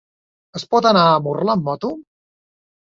[0.59, 1.95] Es pot anar a Murla amb moto?